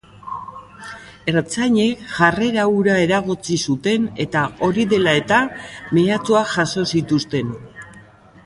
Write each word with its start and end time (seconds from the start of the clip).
Ertzainek 1.33 2.01
jarrera 2.13 2.65
hura 2.77 2.95
eragotzi 3.03 3.59
zuten, 3.69 4.09
eta 4.27 4.47
hori 4.69 4.87
dela 4.95 5.15
eta 5.21 5.41
mehatxuak 5.99 6.53
jaso 6.57 6.91
zituzten. 6.95 7.55